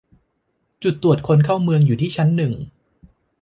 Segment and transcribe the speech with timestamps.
[0.83, 2.53] จุดตรวจคนเข้าเมืองอยู่ที่ชั้นหนึ่ง